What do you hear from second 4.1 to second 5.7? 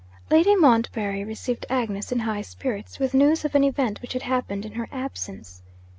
had happened in her absence.